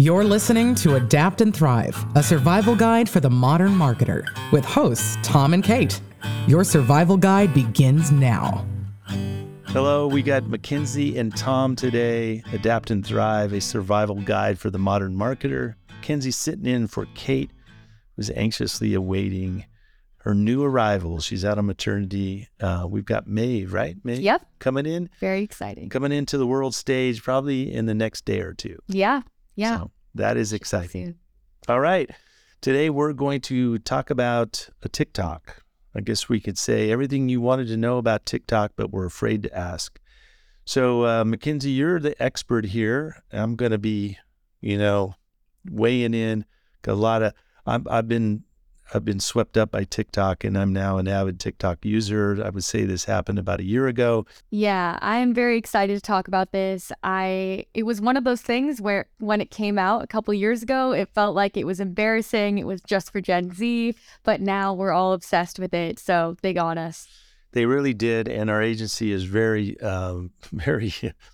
[0.00, 5.18] You're listening to Adapt and Thrive, a survival guide for the modern marketer, with hosts
[5.22, 6.00] Tom and Kate.
[6.46, 8.66] Your survival guide begins now.
[9.66, 12.42] Hello, we got Mackenzie and Tom today.
[12.54, 15.74] Adapt and Thrive, a survival guide for the modern marketer.
[15.90, 17.50] Mackenzie's sitting in for Kate,
[18.16, 19.66] who's anxiously awaiting
[20.20, 21.20] her new arrival.
[21.20, 22.48] She's out on maternity.
[22.58, 23.98] Uh, we've got Maeve, right?
[24.02, 24.20] Maeve?
[24.20, 24.46] Yep.
[24.60, 25.10] Coming in.
[25.20, 25.90] Very exciting.
[25.90, 28.78] Coming into the world stage probably in the next day or two.
[28.88, 29.20] Yeah.
[29.60, 29.80] Yeah.
[29.80, 31.16] So that is exciting.
[31.68, 32.10] All right.
[32.62, 35.62] Today we're going to talk about a TikTok.
[35.94, 39.42] I guess we could say everything you wanted to know about TikTok, but we're afraid
[39.42, 40.00] to ask.
[40.64, 43.22] So, uh, Mackenzie, you're the expert here.
[43.32, 44.16] I'm going to be,
[44.62, 45.14] you know,
[45.70, 46.46] weighing in.
[46.80, 47.34] Got a lot of.
[47.66, 48.44] i I've been
[48.92, 52.42] I've been swept up by TikTok and I'm now an avid TikTok user.
[52.44, 54.26] I would say this happened about a year ago.
[54.50, 56.90] Yeah, I'm very excited to talk about this.
[57.02, 60.62] I it was one of those things where when it came out a couple years
[60.62, 62.58] ago, it felt like it was embarrassing.
[62.58, 65.98] It was just for Gen Z, but now we're all obsessed with it.
[65.98, 67.06] So big on us.
[67.52, 70.92] They really did, and our agency is very, um, very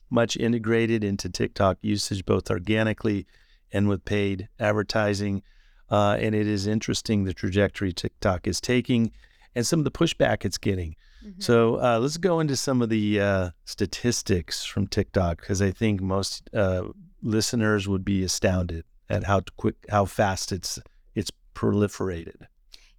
[0.09, 3.27] much integrated into TikTok usage, both organically
[3.73, 5.43] and with paid advertising.
[5.91, 9.13] Uh, and it is interesting the trajectory TikTok is taking
[9.55, 10.97] and some of the pushback it's getting.
[11.25, 11.41] Mm-hmm.
[11.41, 16.01] So uh, let's go into some of the uh, statistics from TikTok because I think
[16.01, 16.83] most uh,
[17.23, 20.79] listeners would be astounded at how quick, how fast it's
[21.15, 22.47] it's proliferated.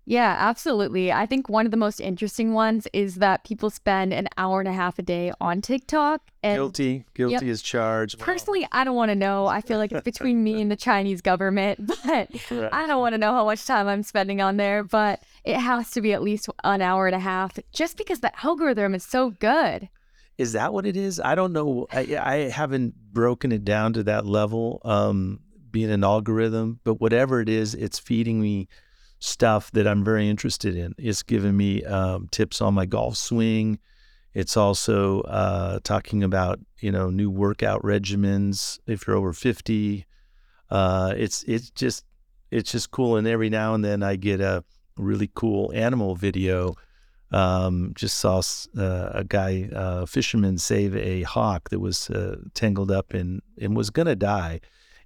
[0.09, 1.11] Yeah, absolutely.
[1.11, 4.69] I think one of the most interesting ones is that people spend an hour and
[4.69, 6.21] a half a day on TikTok.
[6.41, 7.43] And, guilty, guilty yep.
[7.43, 8.17] is charged.
[8.17, 9.47] Personally, I don't want to know.
[9.47, 12.29] I feel like it's between me and the Chinese government, but
[12.71, 14.81] I don't want to know how much time I'm spending on there.
[14.81, 18.31] But it has to be at least an hour and a half, just because the
[18.45, 19.89] algorithm is so good.
[20.37, 21.19] Is that what it is?
[21.19, 21.85] I don't know.
[21.91, 27.41] I, I haven't broken it down to that level, um, being an algorithm, but whatever
[27.41, 28.69] it is, it's feeding me
[29.19, 30.93] stuff that I'm very interested in.
[30.97, 33.79] It's giving me um, tips on my golf swing.
[34.33, 40.05] It's also uh, talking about you know new workout regimens if you're over 50.
[40.69, 42.05] Uh, it's it's just
[42.51, 43.17] it's just cool.
[43.17, 44.63] And every now and then I get a
[44.97, 46.75] really cool animal video.
[47.31, 48.41] Um, just saw
[48.77, 53.75] uh, a guy, uh, fisherman, save a hawk that was uh, tangled up in and
[53.75, 54.61] was gonna die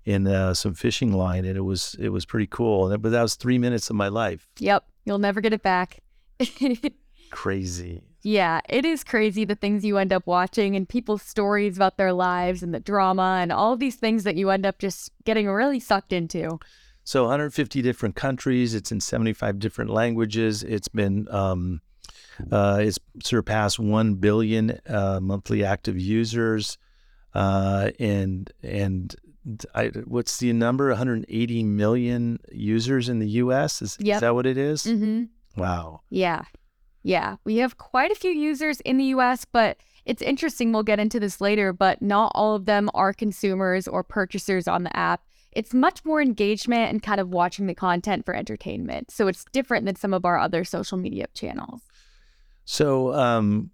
[0.05, 2.91] in uh, some fishing line, and it was it was pretty cool.
[2.91, 4.47] And but that was three minutes of my life.
[4.59, 5.99] Yep, you'll never get it back.
[7.31, 8.03] crazy.
[8.23, 12.13] Yeah, it is crazy the things you end up watching and people's stories about their
[12.13, 15.79] lives and the drama and all these things that you end up just getting really
[15.79, 16.59] sucked into.
[17.03, 18.75] So 150 different countries.
[18.75, 20.61] It's in 75 different languages.
[20.61, 21.81] It's been um,
[22.51, 26.77] uh, it's surpassed 1 billion uh, monthly active users,
[27.33, 29.15] uh, and and
[29.73, 30.89] I, what's the number?
[30.89, 33.81] 180 million users in the U.S.
[33.81, 34.15] Is, yep.
[34.15, 34.83] is that what it is?
[34.83, 35.23] Mm-hmm.
[35.59, 36.01] Wow.
[36.09, 36.43] Yeah,
[37.03, 37.37] yeah.
[37.43, 40.71] We have quite a few users in the U.S., but it's interesting.
[40.71, 44.83] We'll get into this later, but not all of them are consumers or purchasers on
[44.83, 45.23] the app.
[45.51, 49.11] It's much more engagement and kind of watching the content for entertainment.
[49.11, 51.81] So it's different than some of our other social media channels.
[52.63, 53.71] So, um,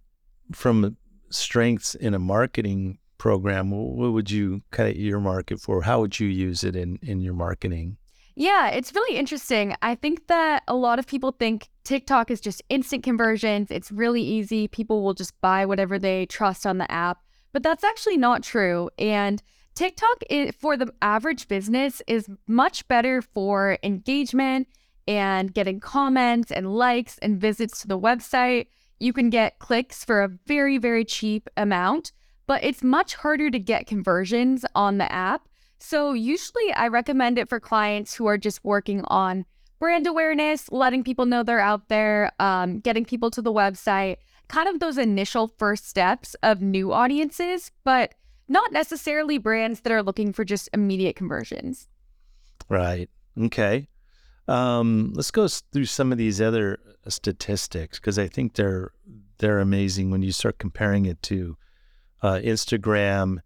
[0.53, 0.97] from
[1.29, 5.81] strengths in a marketing program, what would you kind of earmark it for?
[5.81, 7.97] How would you use it in, in your marketing?
[8.35, 9.75] Yeah, it's really interesting.
[9.81, 13.71] I think that a lot of people think TikTok is just instant conversions.
[13.71, 14.67] It's really easy.
[14.67, 17.17] People will just buy whatever they trust on the app.
[17.51, 18.91] But that's actually not true.
[18.99, 19.41] And
[19.73, 24.67] TikTok, is, for the average business, is much better for engagement
[25.07, 28.67] and getting comments and likes and visits to the website.
[28.99, 32.11] You can get clicks for a very, very cheap amount
[32.47, 35.47] but it's much harder to get conversions on the app.
[35.79, 39.45] So usually I recommend it for clients who are just working on
[39.79, 44.67] brand awareness, letting people know they're out there, um, getting people to the website, kind
[44.67, 48.15] of those initial first steps of new audiences, but
[48.47, 51.87] not necessarily brands that are looking for just immediate conversions.
[52.69, 53.09] Right.
[53.39, 53.87] Okay.
[54.47, 56.79] Um, let's go through some of these other
[57.09, 58.91] statistics because I think they're
[59.39, 61.57] they're amazing when you start comparing it to
[62.21, 63.37] uh, Instagram,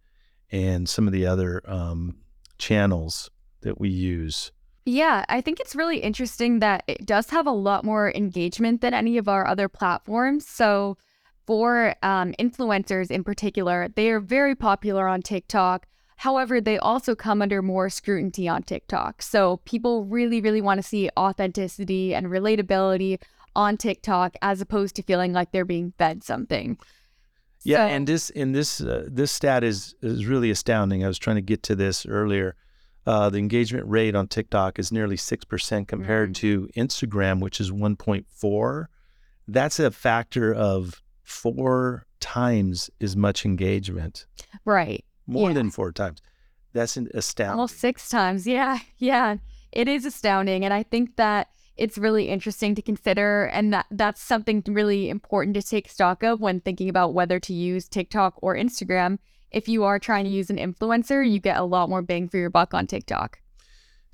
[0.52, 2.18] and some of the other um,
[2.58, 3.30] channels
[3.62, 4.52] that we use.
[4.86, 8.94] Yeah, I think it's really interesting that it does have a lot more engagement than
[8.94, 10.48] any of our other platforms.
[10.48, 10.98] So,
[11.46, 15.88] for um, influencers in particular, they are very popular on TikTok.
[16.18, 19.22] However, they also come under more scrutiny on TikTok.
[19.22, 23.20] So, people really, really want to see authenticity and relatability
[23.56, 26.78] on TikTok as opposed to feeling like they're being fed something.
[27.64, 31.04] Yeah, so, and this in this uh, this stat is is really astounding.
[31.04, 32.56] I was trying to get to this earlier.
[33.08, 36.36] uh, the engagement rate on TikTok is nearly 6% compared Mm.
[36.36, 38.86] to Instagram, which is 1.4.
[39.48, 44.28] That's a factor of four times as much engagement,
[44.66, 45.04] Right.
[45.26, 45.56] more Yeah.
[45.56, 46.22] than four times.
[46.74, 47.52] That's an astounding.
[47.54, 48.46] Almost six times.
[48.46, 48.78] Yeah.
[49.00, 49.38] Yeah.
[49.72, 50.64] It is astounding.
[50.64, 53.46] And I think that it's really interesting to consider.
[53.46, 57.54] And that that's something really important to take stock of when thinking about whether to
[57.54, 59.18] use TikTok or Instagram.
[59.52, 62.38] If you are trying to use an influencer, you get a lot more bang for
[62.38, 63.40] your buck on TikTok.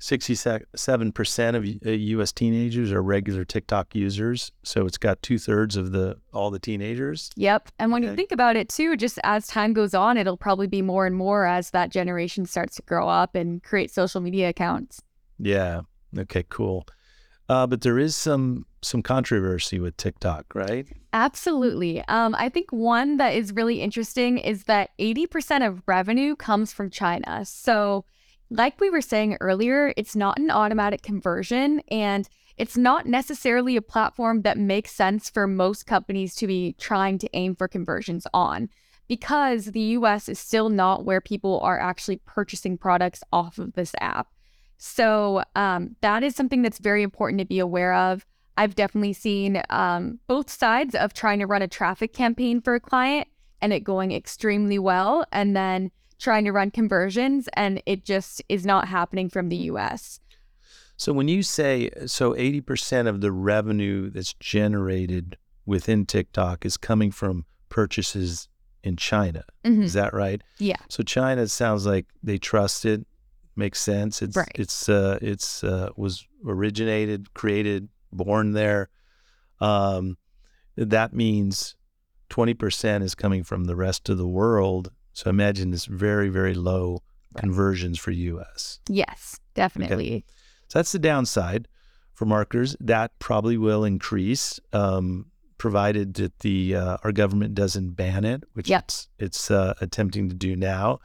[0.00, 2.32] 67% of uh, U.S.
[2.32, 4.52] teenagers are regular TikTok users.
[4.62, 7.30] So it's got two thirds of the all the teenagers.
[7.34, 7.70] Yep.
[7.80, 10.82] And when you think about it too, just as time goes on, it'll probably be
[10.82, 15.02] more and more as that generation starts to grow up and create social media accounts.
[15.38, 15.80] Yeah.
[16.16, 16.44] Okay.
[16.48, 16.86] Cool.
[17.48, 20.86] Uh, but there is some some controversy with TikTok, right?
[21.12, 22.02] Absolutely.
[22.06, 26.90] Um, I think one that is really interesting is that 80% of revenue comes from
[26.90, 27.44] China.
[27.44, 28.04] So,
[28.50, 33.82] like we were saying earlier, it's not an automatic conversion and it's not necessarily a
[33.82, 38.68] platform that makes sense for most companies to be trying to aim for conversions on
[39.06, 43.92] because the US is still not where people are actually purchasing products off of this
[44.00, 44.28] app.
[44.78, 48.24] So, um, that is something that's very important to be aware of.
[48.56, 52.80] I've definitely seen um, both sides of trying to run a traffic campaign for a
[52.80, 53.28] client
[53.60, 58.64] and it going extremely well, and then trying to run conversions and it just is
[58.66, 60.20] not happening from the US.
[60.96, 67.12] So when you say so 80% of the revenue that's generated within TikTok is coming
[67.12, 68.48] from purchases
[68.82, 69.44] in China.
[69.64, 69.82] Mhm.
[69.84, 70.42] Is that right?
[70.58, 70.76] Yeah.
[70.88, 73.06] So China sounds like they trust it,
[73.58, 74.22] makes sense.
[74.22, 74.50] It's Right.
[74.54, 78.88] it's uh it's uh was originated, created, born there.
[79.60, 80.16] Um
[80.76, 81.74] that means
[82.30, 84.92] 20% is coming from the rest of the world.
[85.12, 87.02] So imagine this very very low
[87.34, 87.42] Right.
[87.42, 88.80] conversions for US.
[88.88, 90.24] Yes, definitely.
[90.68, 91.68] So that's the downside
[92.14, 92.74] for marketers.
[92.80, 95.26] That probably will increase, um,
[95.58, 98.84] provided that the uh, our government doesn't ban it, which Yep.
[98.84, 101.00] it's it's uh, attempting to do now.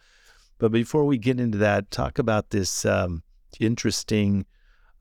[0.58, 3.24] But before we get into that, talk about this um,
[3.60, 4.46] interesting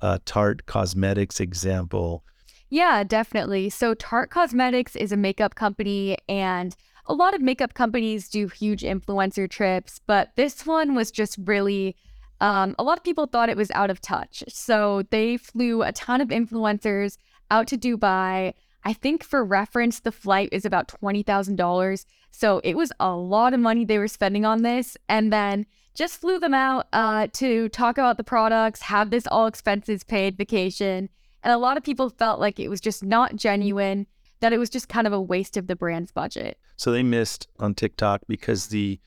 [0.01, 2.25] uh, Tarte Cosmetics example.
[2.71, 3.71] Yeah, definitely.
[3.71, 6.75] So Tarte Cosmetics is a makeup company and
[7.07, 11.97] a lot of makeup companies do huge influencer trips, but this one was just really
[12.41, 14.43] um, a lot of people thought it was out of touch.
[14.49, 17.17] So they flew a ton of influencers
[17.53, 18.55] out to Dubai.
[18.85, 22.05] I think for reference, the flight is about $20,000.
[22.33, 24.97] So it was a lot of money they were spending on this.
[25.09, 29.47] And then just flew them out uh, to talk about the products, have this all
[29.47, 31.09] expenses paid vacation.
[31.45, 34.07] And a lot of people felt like it was just not genuine,
[34.41, 36.59] that it was just kind of a waste of the brand's budget.
[36.77, 38.99] So they missed on TikTok because the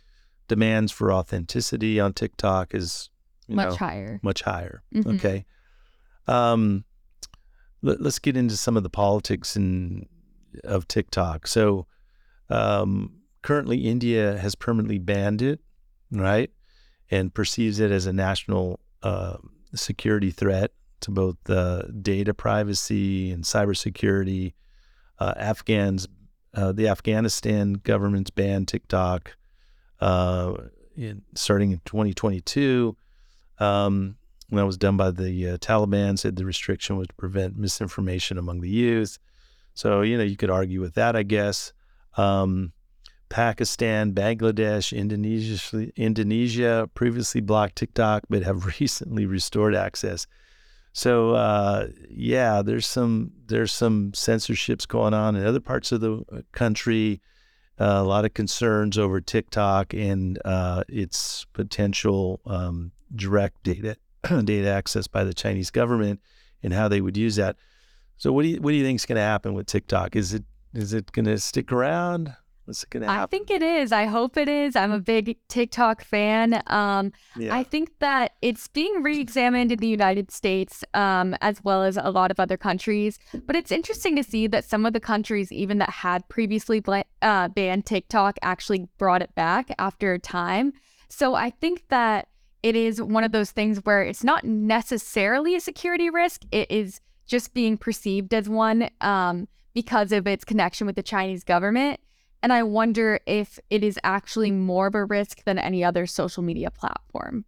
[0.47, 3.09] demands for authenticity on TikTok is
[3.47, 4.19] you much know, higher.
[4.21, 4.83] much higher.
[4.93, 5.15] Mhm.
[5.15, 5.45] Okay.
[6.27, 6.85] Um,
[7.81, 10.07] let, us get into some of the politics in,
[10.63, 11.47] of TikTok.
[11.47, 11.87] So,
[12.49, 15.59] um, currently, India has permanently banned it,
[16.11, 16.51] right,
[17.09, 19.37] and perceives it as a national uh,
[19.73, 20.71] security threat
[21.01, 24.53] to both uh, data privacy and cybersecurity.
[25.19, 26.07] Uh, Afghans,
[26.53, 29.35] uh, the Afghanistan government's banned TikTok
[29.99, 30.53] uh,
[30.95, 32.95] in, starting in 2022.
[33.59, 34.17] Um,
[34.51, 36.17] that was done by the uh, Taliban.
[36.19, 39.17] Said the restriction was to prevent misinformation among the youth.
[39.73, 41.73] So you know you could argue with that, I guess.
[42.17, 42.73] Um,
[43.29, 50.27] Pakistan, Bangladesh, Indonesia, Indonesia previously blocked TikTok, but have recently restored access.
[50.93, 56.23] So uh, yeah, there's some there's some censorships going on in other parts of the
[56.31, 57.21] uh, country.
[57.77, 63.97] Uh, a lot of concerns over TikTok and uh, its potential um, direct data
[64.45, 66.21] data access by the Chinese government
[66.63, 67.57] and how they would use that.
[68.15, 70.15] So what do you what do you think is going to happen with TikTok?
[70.15, 70.45] Is it
[70.75, 72.35] is it going to stick around?
[72.65, 73.23] What's it going to happen?
[73.23, 73.91] I think it is.
[73.91, 74.75] I hope it is.
[74.75, 76.63] I'm a big TikTok fan.
[76.67, 77.55] Um, yeah.
[77.55, 82.09] I think that it's being re-examined in the United States, um, as well as a
[82.09, 83.19] lot of other countries.
[83.45, 87.05] But it's interesting to see that some of the countries, even that had previously bla-
[87.21, 90.73] uh, banned TikTok, actually brought it back after a time.
[91.07, 92.29] So I think that
[92.63, 96.41] it is one of those things where it's not necessarily a security risk.
[96.51, 101.43] It is just being perceived as one um, because of its connection with the Chinese
[101.43, 101.99] government.
[102.41, 106.41] And I wonder if it is actually more of a risk than any other social
[106.41, 107.45] media platform.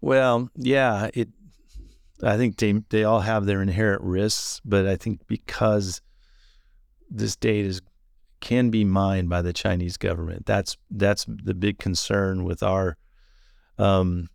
[0.00, 1.28] Well, yeah, it.
[2.22, 6.00] I think they they all have their inherent risks, but I think because
[7.10, 7.82] this data is
[8.40, 12.96] can be mined by the Chinese government, that's that's the big concern with our
[13.78, 14.28] um,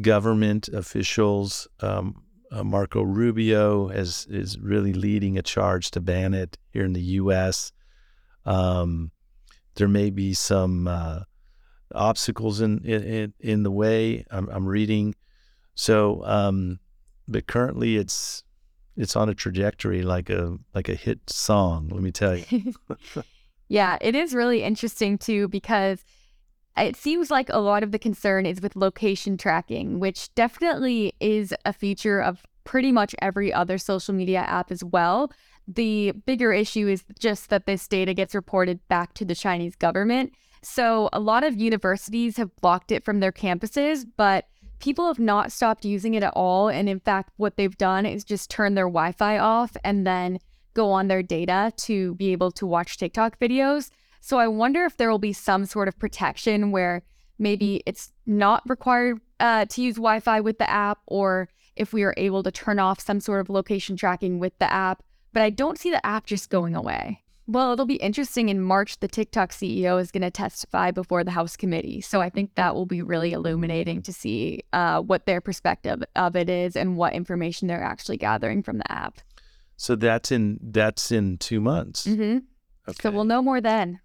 [0.00, 1.68] government officials.
[1.80, 6.92] Um, uh, Marco Rubio has, is really leading a charge to ban it here in
[6.92, 7.72] the U.S.
[8.44, 9.10] Um,
[9.74, 11.20] there may be some uh,
[11.94, 14.24] obstacles in, in in the way.
[14.30, 15.14] I'm, I'm reading,
[15.74, 16.78] so um,
[17.28, 18.42] but currently it's
[18.96, 21.88] it's on a trajectory like a like a hit song.
[21.90, 22.72] Let me tell you.
[23.68, 26.04] yeah, it is really interesting too because
[26.76, 31.54] it seems like a lot of the concern is with location tracking, which definitely is
[31.64, 35.32] a feature of pretty much every other social media app as well.
[35.66, 40.32] The bigger issue is just that this data gets reported back to the Chinese government.
[40.62, 44.46] So a lot of universities have blocked it from their campuses, but
[44.80, 46.68] people have not stopped using it at all.
[46.68, 50.38] And in fact, what they've done is just turn their Wi Fi off and then
[50.74, 53.90] go on their data to be able to watch TikTok videos.
[54.26, 57.04] So I wonder if there will be some sort of protection where
[57.38, 62.02] maybe it's not required uh, to use Wi Fi with the app, or if we
[62.02, 65.04] are able to turn off some sort of location tracking with the app.
[65.32, 67.22] But I don't see the app just going away.
[67.46, 68.48] Well, it'll be interesting.
[68.48, 72.00] In March, the TikTok CEO is going to testify before the House committee.
[72.00, 76.34] So I think that will be really illuminating to see uh, what their perspective of
[76.34, 79.20] it is and what information they're actually gathering from the app.
[79.76, 82.08] So that's in that's in two months.
[82.08, 82.38] Mm-hmm.
[82.88, 83.02] Okay.
[83.02, 84.00] So we'll know more then.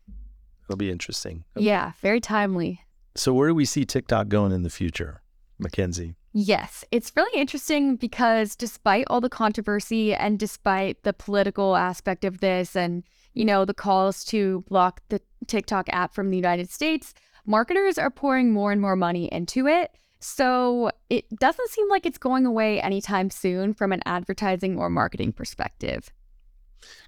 [0.71, 1.43] It'll be interesting.
[1.57, 1.65] Okay.
[1.65, 2.81] Yeah, very timely.
[3.13, 5.21] So where do we see TikTok going in the future,
[5.59, 6.15] Mackenzie?
[6.31, 12.39] Yes, it's really interesting because despite all the controversy and despite the political aspect of
[12.39, 17.13] this and, you know, the calls to block the TikTok app from the United States,
[17.45, 19.91] marketers are pouring more and more money into it.
[20.21, 25.33] So it doesn't seem like it's going away anytime soon from an advertising or marketing
[25.33, 26.13] perspective.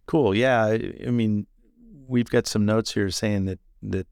[0.06, 0.36] Cool.
[0.36, 0.66] Yeah.
[0.66, 1.48] I mean,
[2.08, 4.08] we've got some notes here saying that that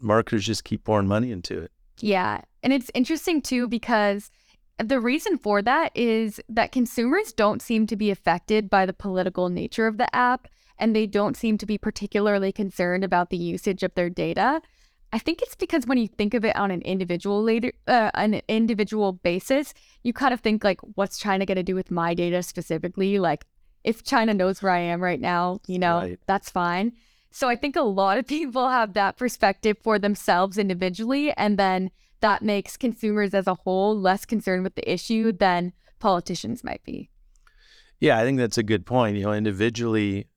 [0.00, 1.72] marketers just keep pouring money into it.
[2.00, 2.42] Yeah.
[2.62, 4.30] And it's interesting too because
[4.78, 9.48] the reason for that is that consumers don't seem to be affected by the political
[9.48, 10.48] nature of the app
[10.78, 14.60] and they don't seem to be particularly concerned about the usage of their data.
[15.12, 18.42] I think it's because when you think of it on an individual later, uh, an
[18.48, 19.72] individual basis,
[20.02, 23.18] you kind of think like, what's China going to do with my data specifically?
[23.18, 23.46] Like,
[23.84, 26.20] if China knows where I am right now, you know, right.
[26.26, 26.92] that's fine.
[27.36, 31.90] So I think a lot of people have that perspective for themselves individually, and then
[32.20, 37.10] that makes consumers as a whole less concerned with the issue than politicians might be.
[38.00, 39.18] Yeah, I think that's a good point.
[39.18, 40.28] You know, individually,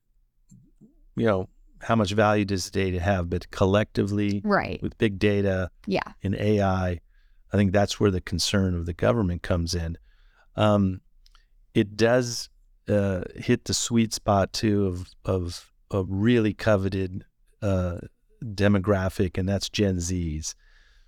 [1.16, 1.48] you know,
[1.80, 3.30] how much value does data have?
[3.30, 7.00] But collectively, right, with big data, yeah, in AI,
[7.50, 9.96] I think that's where the concern of the government comes in.
[10.54, 11.00] Um,
[11.72, 12.50] it does
[12.90, 17.24] uh, hit the sweet spot too of of a really coveted
[17.62, 17.98] uh,
[18.42, 20.54] demographic, and that's Gen Zs.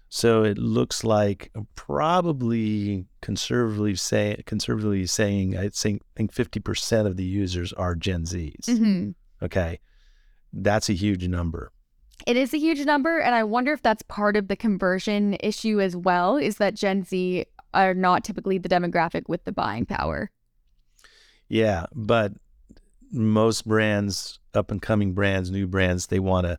[0.09, 7.17] So it looks like probably conservatively say conservatively saying I think think fifty percent of
[7.17, 8.67] the users are Gen Zs.
[8.67, 9.11] Mm-hmm.
[9.43, 9.81] Okay,
[10.53, 11.73] that's a huge number.
[12.27, 15.81] It is a huge number, and I wonder if that's part of the conversion issue
[15.81, 16.37] as well.
[16.37, 20.31] Is that Gen Z are not typically the demographic with the buying power?
[21.49, 22.33] Yeah, but
[23.13, 26.59] most brands, up and coming brands, new brands, they want to,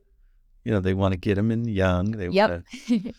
[0.64, 2.12] you know, they want to get them in young.
[2.12, 2.50] They yep.
[2.50, 3.14] want to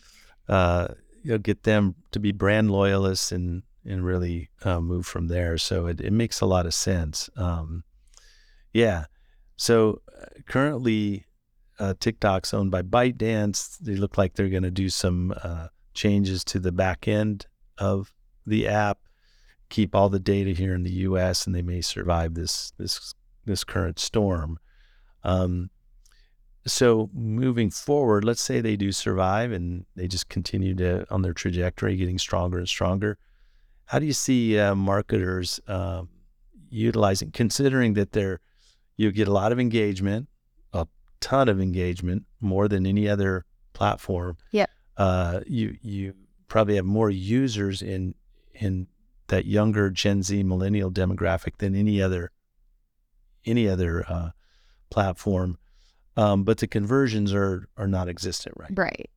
[0.53, 0.87] uh,
[1.23, 5.57] you know, get them to be brand loyalists and and really uh, move from there.
[5.57, 7.29] So it, it makes a lot of sense.
[7.37, 7.83] Um,
[8.73, 9.05] yeah.
[9.57, 11.25] So uh, currently,
[11.79, 13.77] uh, TikTok's owned by ByteDance.
[13.77, 17.45] They look like they're going to do some uh, changes to the back end
[17.77, 18.13] of
[18.45, 18.99] the app,
[19.69, 23.13] keep all the data here in the U.S., and they may survive this this
[23.45, 24.59] this current storm.
[25.23, 25.69] Um,
[26.67, 31.33] so moving forward, let's say they do survive and they just continue to on their
[31.33, 33.17] trajectory, getting stronger and stronger.
[33.85, 36.03] How do you see uh, marketers uh,
[36.69, 38.39] utilizing, considering that they're
[38.97, 40.27] you get a lot of engagement,
[40.73, 40.87] a
[41.19, 44.37] ton of engagement, more than any other platform.
[44.51, 44.69] Yep.
[44.97, 46.13] Uh, you you
[46.47, 48.15] probably have more users in
[48.53, 48.87] in
[49.27, 52.31] that younger Gen Z millennial demographic than any other
[53.45, 54.29] any other uh,
[54.89, 55.57] platform
[56.17, 58.71] um, but the conversions are are not existent, right?
[58.73, 59.09] Right.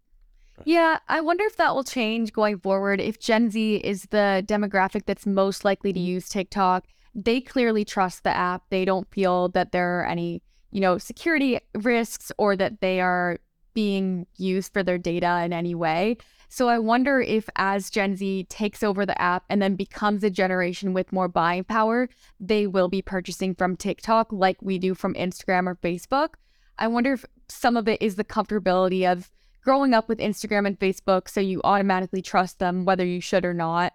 [0.64, 3.00] Yeah, I wonder if that will change going forward.
[3.00, 8.24] If Gen Z is the demographic that's most likely to use TikTok, they clearly trust
[8.24, 8.64] the app.
[8.70, 10.42] They don't feel that there are any,
[10.72, 13.38] you know, security risks or that they are
[13.72, 16.16] being used for their data in any way.
[16.48, 20.30] So I wonder if as Gen Z takes over the app and then becomes a
[20.30, 22.08] generation with more buying power,
[22.40, 26.30] they will be purchasing from TikTok like we do from Instagram or Facebook.
[26.78, 29.30] I wonder if some of it is the comfortability of
[29.62, 33.52] growing up with Instagram and Facebook, so you automatically trust them whether you should or
[33.52, 33.92] not.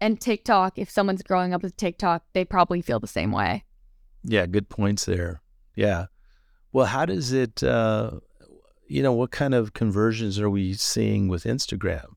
[0.00, 3.64] And TikTok, if someone's growing up with TikTok, they probably feel the same way.
[4.22, 5.40] Yeah, good points there.
[5.74, 6.06] Yeah.
[6.72, 8.20] Well, how does it, uh,
[8.86, 12.14] you know, what kind of conversions are we seeing with Instagram?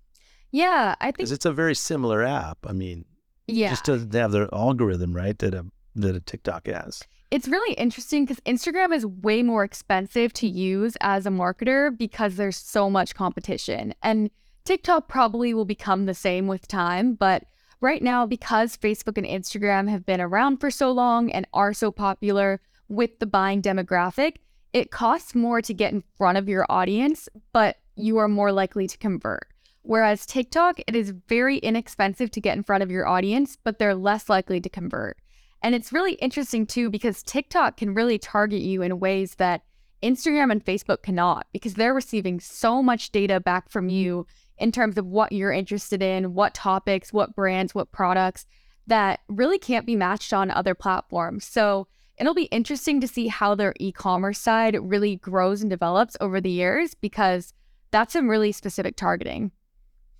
[0.51, 2.57] Yeah, I think Because it's a very similar app.
[2.65, 3.05] I mean,
[3.47, 3.69] yeah.
[3.69, 5.37] just doesn't have the algorithm, right?
[5.39, 7.03] That a that a TikTok has.
[7.31, 12.35] It's really interesting because Instagram is way more expensive to use as a marketer because
[12.35, 13.93] there's so much competition.
[14.01, 14.31] And
[14.65, 17.13] TikTok probably will become the same with time.
[17.13, 17.43] But
[17.81, 21.91] right now, because Facebook and Instagram have been around for so long and are so
[21.91, 24.37] popular with the buying demographic,
[24.73, 28.87] it costs more to get in front of your audience, but you are more likely
[28.87, 29.47] to convert.
[29.81, 33.95] Whereas TikTok, it is very inexpensive to get in front of your audience, but they're
[33.95, 35.17] less likely to convert.
[35.61, 39.63] And it's really interesting too because TikTok can really target you in ways that
[40.03, 43.95] Instagram and Facebook cannot because they're receiving so much data back from mm-hmm.
[43.95, 48.45] you in terms of what you're interested in, what topics, what brands, what products
[48.87, 51.45] that really can't be matched on other platforms.
[51.45, 51.87] So
[52.19, 56.39] it'll be interesting to see how their e commerce side really grows and develops over
[56.41, 57.53] the years because
[57.91, 59.51] that's some really specific targeting.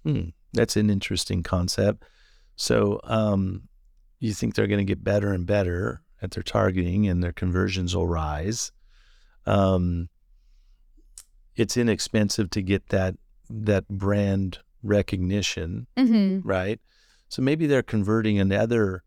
[0.04, 0.30] Hmm.
[0.54, 2.04] That's an interesting concept.
[2.56, 3.68] So, um,
[4.20, 7.96] you think they're going to get better and better at their targeting and their conversions
[7.96, 8.72] will rise.
[9.46, 10.10] Um,
[11.56, 13.16] it's inexpensive to get that
[13.50, 16.48] that brand recognition, Mm-hmm.
[16.48, 16.80] right?
[17.30, 19.04] So maybe they're converting in other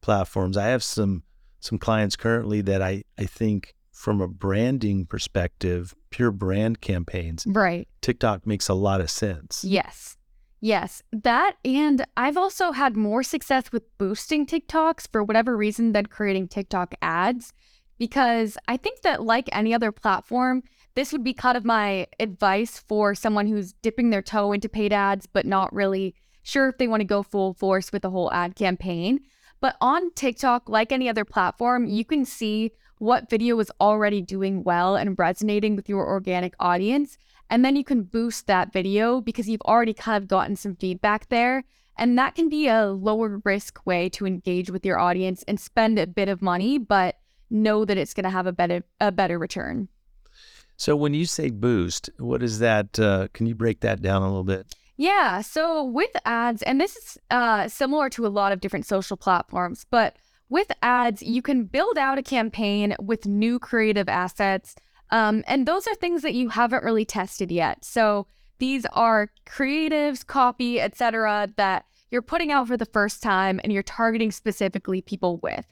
[0.00, 0.56] platforms.
[0.56, 1.22] I have some
[1.60, 7.88] some clients currently that I I think from a branding perspective, pure brand campaigns, Right.
[8.02, 9.64] TikTok makes a lot of sense.
[9.64, 10.16] Yes.
[10.60, 11.02] Yes.
[11.12, 16.48] That and I've also had more success with boosting TikToks for whatever reason than creating
[16.48, 17.52] TikTok ads
[17.98, 20.62] because I think that like any other platform,
[20.94, 24.92] this would be kind of my advice for someone who's dipping their toe into paid
[24.92, 28.30] ads but not really sure if they want to go full force with the whole
[28.32, 29.20] ad campaign.
[29.60, 34.64] But on TikTok, like any other platform, you can see what video is already doing
[34.64, 37.18] well and resonating with your organic audience.
[37.48, 41.28] And then you can boost that video because you've already kind of gotten some feedback
[41.28, 41.64] there.
[41.96, 45.98] And that can be a lower risk way to engage with your audience and spend
[45.98, 47.16] a bit of money, but
[47.48, 49.88] know that it's going to have a better a better return.
[50.76, 52.98] So when you say boost, what is that?
[52.98, 54.74] Uh, can you break that down a little bit?
[54.96, 55.42] Yeah.
[55.42, 59.84] So with ads, and this is uh, similar to a lot of different social platforms,
[59.90, 60.16] but
[60.48, 64.74] with ads, you can build out a campaign with new creative assets.
[65.10, 67.84] Um, and those are things that you haven't really tested yet.
[67.84, 68.26] So
[68.58, 73.82] these are creatives, copy, etc., that you're putting out for the first time and you're
[73.82, 75.66] targeting specifically people with.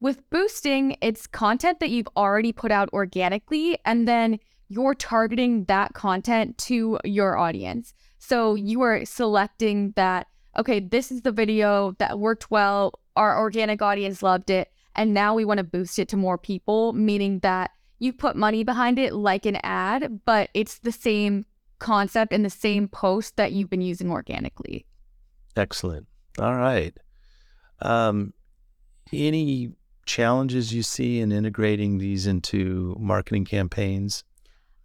[0.00, 5.94] With boosting, it's content that you've already put out organically, and then you're targeting that
[5.94, 7.94] content to your audience.
[8.26, 10.26] So you are selecting that,
[10.58, 15.32] okay, this is the video that worked well, our organic audience loved it, and now
[15.32, 19.14] we want to boost it to more people, meaning that you put money behind it
[19.14, 21.46] like an ad, but it's the same
[21.78, 24.86] concept and the same post that you've been using organically.
[25.54, 26.08] Excellent.
[26.36, 26.98] All right.
[27.80, 28.34] Um,
[29.12, 29.70] any
[30.04, 34.24] challenges you see in integrating these into marketing campaigns?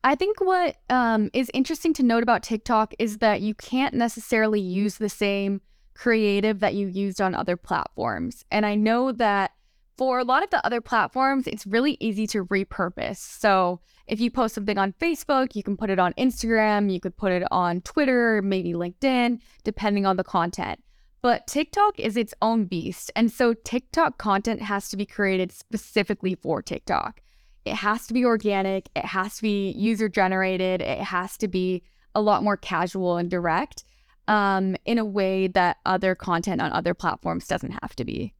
[0.04, 4.60] I think what um, is interesting to note about TikTok is that you can't necessarily
[4.60, 5.62] use the same
[5.94, 8.44] creative that you used on other platforms.
[8.50, 9.52] And I know that
[9.98, 13.18] for a lot of the other platforms, it's really easy to repurpose.
[13.18, 17.16] So if you post something on Facebook, you can put it on Instagram, you could
[17.16, 20.82] put it on Twitter, maybe LinkedIn, depending on the content.
[21.22, 23.12] But TikTok is its own beast.
[23.16, 27.22] And so TikTok content has to be created specifically for TikTok.
[27.66, 31.84] It has to be organic, it has to be user generated, it has to be
[32.16, 33.84] a lot more casual and direct
[34.28, 38.34] um, in a way that other content on other platforms doesn't have to be.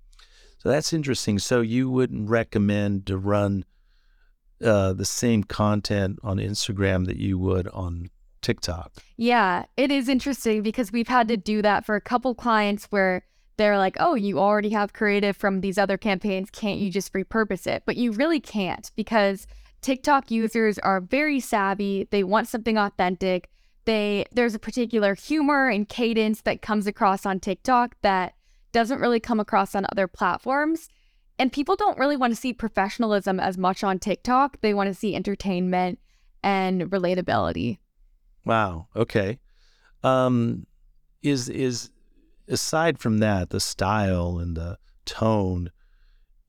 [0.58, 1.40] So that's interesting.
[1.40, 3.66] So you wouldn't recommend to run
[4.64, 8.10] uh, the same content on Instagram that you would on
[8.42, 8.92] TikTok.
[9.18, 13.26] Yeah, it is interesting because we've had to do that for a couple clients where
[13.58, 16.50] they're like, oh, you already have creative from these other campaigns.
[16.52, 17.84] Can't you just repurpose it?
[17.86, 19.48] But you really can't because
[19.82, 22.08] TikTok users are very savvy.
[22.12, 23.50] They want something authentic.
[23.86, 28.34] They there's a particular humor and cadence that comes across on TikTok that
[28.72, 30.88] doesn't really come across on other platforms.
[31.40, 34.62] And people don't really want to see professionalism as much on TikTok.
[34.62, 36.00] They want to see entertainment
[36.44, 37.80] and relatability.
[38.46, 38.88] Wow.
[38.96, 39.40] Okay.
[40.04, 40.66] Um,
[41.24, 41.90] is is
[42.48, 45.72] aside from that, the style and the tone,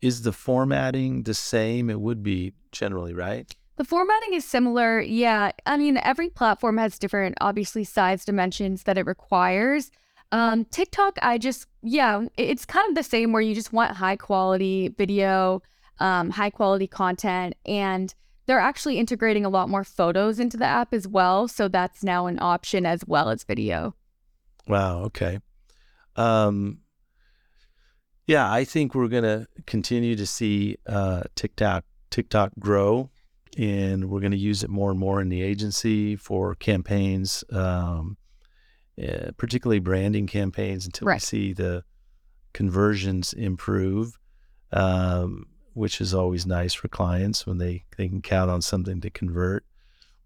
[0.00, 1.88] is the formatting the same?
[1.88, 3.55] It would be generally, right?
[3.76, 5.00] The formatting is similar.
[5.00, 5.52] Yeah.
[5.64, 9.90] I mean, every platform has different, obviously, size dimensions that it requires.
[10.31, 14.16] Um, TikTok, I just, yeah, it's kind of the same where you just want high
[14.16, 15.62] quality video,
[16.00, 18.14] um, high quality content, and
[18.46, 21.48] they're actually integrating a lot more photos into the app as well.
[21.48, 23.94] So that's now an option as well as video.
[24.66, 25.02] Wow.
[25.05, 25.38] Okay.
[26.16, 26.79] Um,
[28.27, 33.11] yeah, I think we're going to continue to see uh, TikTok TikTok grow,
[33.59, 38.16] and we're going to use it more and more in the agency for campaigns, um,
[39.03, 41.16] uh, particularly branding campaigns, until Right.
[41.16, 41.85] we see the
[42.53, 44.18] conversions improve,
[44.72, 49.11] um, which is always nice for clients when they, they can count on something to
[49.11, 49.64] convert.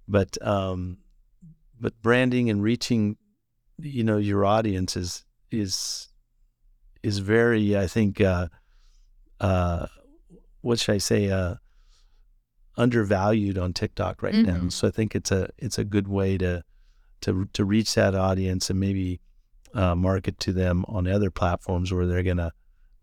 [0.08, 0.98] But um,
[1.80, 3.16] but branding and reaching,
[3.78, 5.24] you know, your audience is
[5.60, 6.08] is
[7.02, 8.48] is very, I think, uh,
[9.40, 9.86] uh,
[10.62, 11.56] what should I say, uh,
[12.76, 14.56] undervalued on TikTok right now.
[14.58, 14.72] Mhm.
[14.72, 16.62] So I think it's a it's a good way to
[17.22, 19.20] to to reach that audience and maybe
[19.74, 22.52] uh, market to them on other platforms where they're gonna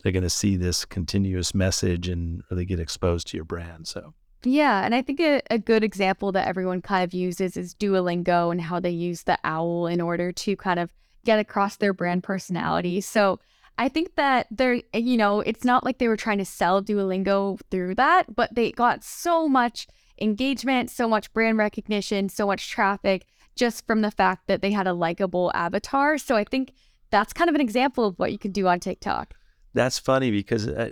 [0.02, 3.88] they're gonna see this continuous message and really get exposed to your brand.
[3.88, 4.14] So
[4.44, 8.52] Yeah, and I think a, a good example that everyone kind of uses is Duolingo
[8.52, 10.92] and how they use the owl in order to kind of
[11.26, 13.02] get across their brand personality.
[13.02, 13.40] So
[13.78, 17.60] I think that they're, you know, it's not like they were trying to sell Duolingo
[17.72, 19.88] through that, but they got so much
[20.22, 24.88] engagement, so much brand recognition, so much traffic just from the fact that they had
[24.88, 26.18] a likable avatar.
[26.18, 26.74] So I think
[27.10, 29.34] that's kind of an example of what you can do on TikTok.
[29.74, 30.92] that's funny because uh,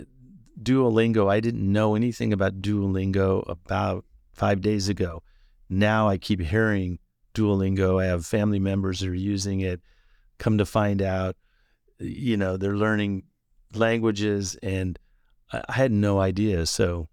[0.60, 5.22] Duolingo, I didn't know anything about Duolingo about five days ago.
[5.68, 6.98] Now I keep hearing
[7.34, 8.02] Duolingo.
[8.02, 9.80] I have family members that are using it.
[10.42, 11.36] Come to find out,
[12.00, 13.22] you know, they're learning
[13.74, 14.98] languages, and
[15.52, 16.66] I, had no idea.
[16.66, 17.08] So,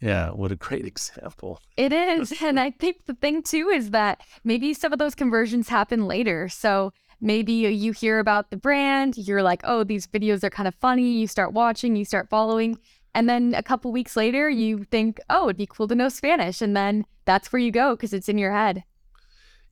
[0.00, 1.60] yeah, what a great example.
[1.76, 2.32] It is.
[2.40, 6.48] And I think the thing too is that maybe some of those conversions happen later.
[6.48, 10.74] So maybe you hear about the brand, you're like, oh, these videos are kind of
[10.76, 11.18] funny.
[11.18, 12.78] You start watching, you start following.
[13.12, 16.62] And then a couple weeks later, you think, oh, it'd be cool to know Spanish.
[16.62, 18.84] And then that's where you go because it's in your head.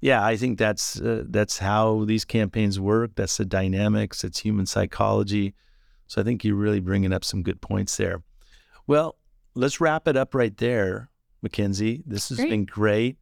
[0.01, 3.13] Yeah, I think that's uh, that's how these campaigns work.
[3.17, 4.25] That's the dynamics.
[4.25, 5.55] It's human psychology.
[6.07, 8.23] So I think you're really bringing up some good points there.
[8.87, 9.17] Well,
[9.55, 11.11] let's wrap it up right there,
[11.43, 12.03] Mackenzie.
[12.07, 12.51] This has Great.
[12.51, 13.19] been great.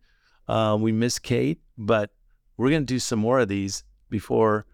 [0.47, 2.11] Uh, we miss Kate, but
[2.57, 4.67] we're going to do some more of these before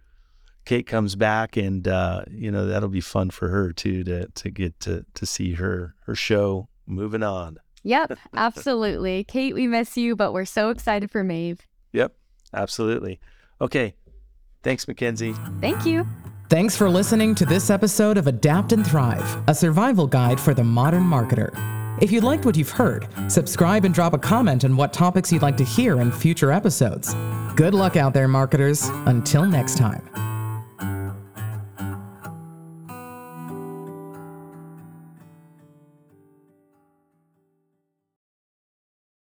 [0.65, 4.51] Kate comes back, and uh, you know that'll be fun for her too to to
[4.51, 7.59] get to to see her her show moving on.
[7.83, 9.25] Yep, absolutely.
[9.25, 11.67] Kate, we miss you, but we're so excited for Maeve.
[12.53, 13.21] Yep, absolutely.
[13.61, 13.95] Okay,
[14.63, 15.35] thanks, Mackenzie.
[15.61, 16.07] Thank you.
[16.49, 20.65] Thanks for listening to this episode of Adapt and Thrive, a survival guide for the
[20.65, 21.55] modern marketer.
[22.03, 25.43] If you liked what you've heard, subscribe and drop a comment on what topics you'd
[25.43, 27.15] like to hear in future episodes.
[27.55, 28.89] Good luck out there, marketers.
[29.07, 30.30] Until next time.